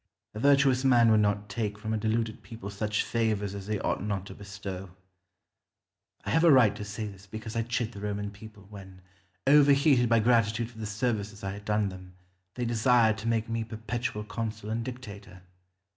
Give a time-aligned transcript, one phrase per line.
[0.33, 4.01] A virtuous man would not take from a deluded people such favours as they ought
[4.01, 4.89] not to bestow.
[6.25, 9.03] I have a right to say this because I chid the Roman people, when,
[9.45, 12.15] overheated by gratitude for the services I had done them,
[12.55, 15.43] they desired to make me perpetual consul and dictator.